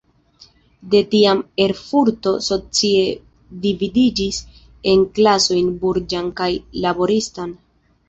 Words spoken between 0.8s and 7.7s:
De tiam Erfurto socie dividiĝis en klasojn burĝan kaj laboristan.